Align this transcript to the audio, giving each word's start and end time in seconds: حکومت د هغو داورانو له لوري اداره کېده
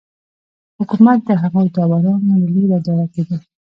حکومت 0.77 1.19
د 1.27 1.29
هغو 1.41 1.61
داورانو 1.75 2.23
له 2.29 2.35
لوري 2.41 2.63
اداره 2.79 3.05
کېده 3.13 3.37